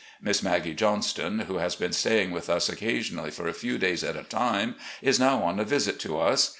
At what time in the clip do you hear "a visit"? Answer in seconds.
5.59-5.99